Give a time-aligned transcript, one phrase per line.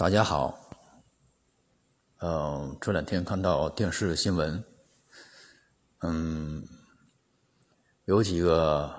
[0.00, 0.58] 大家好，
[2.20, 4.64] 嗯，这两天看到电视新闻，
[5.98, 6.66] 嗯，
[8.06, 8.90] 有几个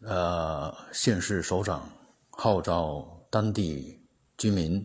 [0.00, 1.88] 呃县市首长
[2.30, 4.04] 号召当地
[4.36, 4.84] 居民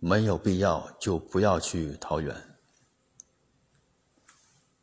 [0.00, 2.58] 没有必要就不要去桃园。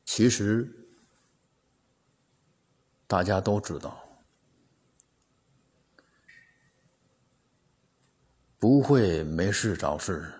[0.06, 0.66] 其实
[3.06, 4.05] 大家都知道。
[8.66, 10.34] 不会没事找事，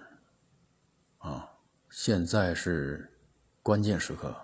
[1.20, 1.48] 啊！
[1.92, 3.16] 现在是
[3.62, 4.36] 关键时刻，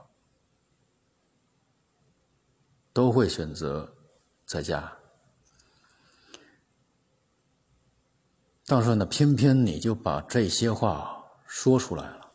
[2.93, 3.91] 都会选择
[4.45, 4.95] 在家。
[8.67, 12.31] 但是呢，偏偏你就把这些话说出来了，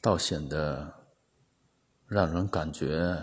[0.00, 0.94] 倒显得
[2.06, 3.20] 让人感觉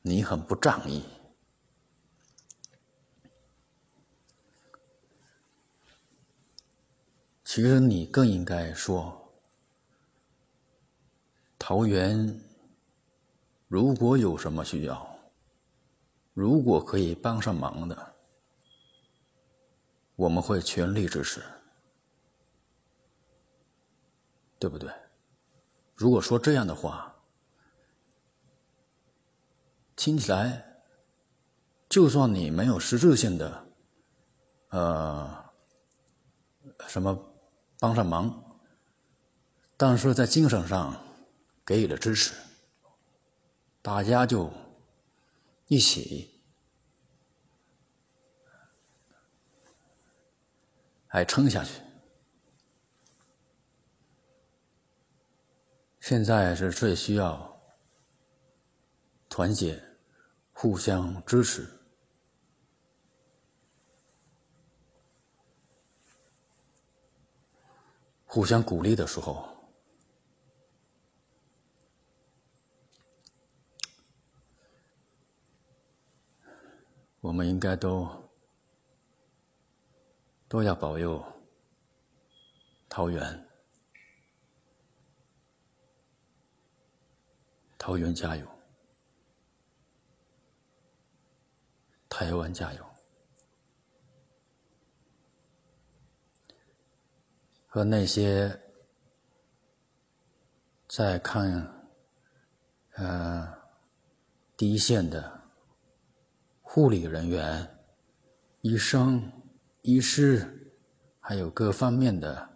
[0.00, 1.04] 你很不仗义。
[7.54, 9.32] 其实你更应该说，
[11.56, 12.40] 桃园
[13.68, 15.16] 如果有什么需要，
[16.32, 18.14] 如果可以帮上忙的，
[20.16, 21.44] 我们会全力支持，
[24.58, 24.90] 对不对？
[25.94, 27.14] 如果说这样的话，
[29.94, 30.82] 听起来，
[31.88, 33.66] 就算你没有实质性的，
[34.70, 35.52] 呃，
[36.88, 37.30] 什么。
[37.84, 38.58] 帮上忙，
[39.76, 40.98] 但是在精神上
[41.66, 42.32] 给予了支持，
[43.82, 44.50] 大家就
[45.66, 46.42] 一起
[51.06, 51.82] 还撑下去。
[56.00, 57.54] 现在是最需要
[59.28, 59.78] 团结、
[60.54, 61.68] 互相支持。
[68.34, 69.48] 互相鼓励的时候，
[77.20, 78.08] 我们应该都
[80.48, 81.24] 都要保佑
[82.88, 83.48] 桃园，
[87.78, 88.44] 桃园加油，
[92.08, 92.93] 台湾加油。
[97.74, 98.62] 和那些
[100.86, 101.90] 在看
[102.92, 103.52] 呃
[104.56, 105.42] 第一线的
[106.62, 107.68] 护理人员、
[108.60, 109.28] 医生、
[109.82, 110.72] 医师，
[111.18, 112.48] 还有各方面的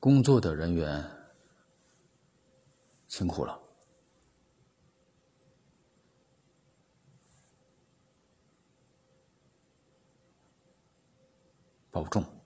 [0.00, 1.04] 工作的人员，
[3.08, 3.60] 辛苦了，
[11.90, 12.41] 保重。